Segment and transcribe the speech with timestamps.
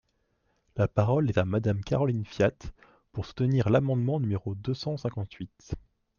[0.77, 2.55] La parole est à Madame Caroline Fiat,
[3.11, 5.75] pour soutenir l’amendement numéro deux cent cinquante-huit.